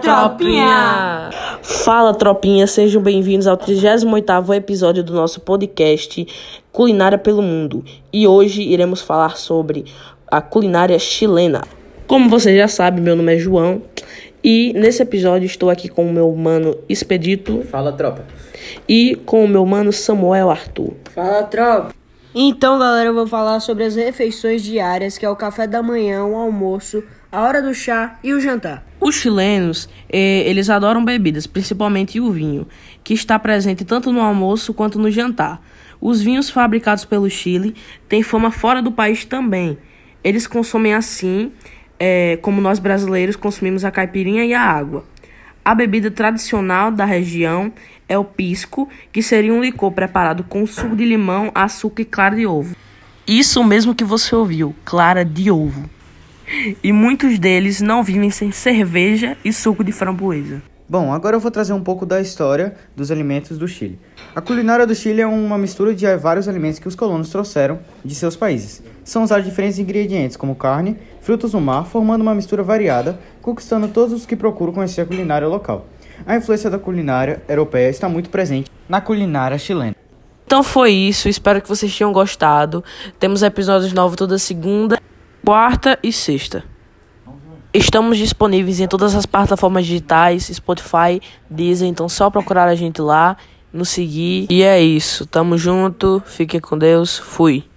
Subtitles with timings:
[0.00, 1.30] tropinha!
[1.62, 2.66] Fala, tropinha!
[2.66, 6.26] Sejam bem-vindos ao 38º episódio do nosso podcast
[6.72, 7.84] Culinária pelo Mundo.
[8.10, 9.84] E hoje iremos falar sobre
[10.26, 11.62] a culinária chilena.
[12.06, 13.82] Como você já sabe, meu nome é João
[14.42, 18.24] e nesse episódio estou aqui com o meu mano Expedito Fala, tropa.
[18.88, 20.94] e com o meu mano Samuel Arthur.
[21.14, 21.99] Fala, tropa!
[22.32, 26.24] Então, galera, eu vou falar sobre as refeições diárias, que é o café da manhã,
[26.24, 28.86] o almoço, a hora do chá e o jantar.
[29.00, 32.68] Os chilenos, eh, eles adoram bebidas, principalmente o vinho,
[33.02, 35.60] que está presente tanto no almoço quanto no jantar.
[36.00, 37.74] Os vinhos fabricados pelo Chile
[38.08, 39.76] têm fama fora do país também.
[40.22, 41.50] Eles consomem assim,
[41.98, 45.04] eh, como nós brasileiros consumimos a caipirinha e a água.
[45.70, 47.72] A bebida tradicional da região
[48.08, 52.34] é o pisco, que seria um licor preparado com suco de limão, açúcar e clara
[52.34, 52.74] de ovo.
[53.24, 55.88] Isso mesmo que você ouviu, clara de ovo.
[56.82, 60.60] E muitos deles não vivem sem cerveja e suco de framboesa.
[60.90, 63.96] Bom, agora eu vou trazer um pouco da história dos alimentos do Chile.
[64.34, 68.12] A culinária do Chile é uma mistura de vários alimentos que os colonos trouxeram de
[68.12, 68.82] seus países.
[69.04, 74.12] São usados diferentes ingredientes, como carne, frutos do mar, formando uma mistura variada, conquistando todos
[74.12, 75.86] os que procuram conhecer a culinária local.
[76.26, 79.94] A influência da culinária europeia está muito presente na culinária chilena.
[80.44, 82.82] Então foi isso, espero que vocês tenham gostado.
[83.16, 85.00] Temos episódios novos toda segunda,
[85.44, 86.64] quarta e sexta.
[87.72, 93.36] Estamos disponíveis em todas as plataformas digitais, Spotify, Deezer, então só procurar a gente lá,
[93.72, 94.48] nos seguir.
[94.50, 97.69] E é isso, tamo junto, fiquem com Deus, fui.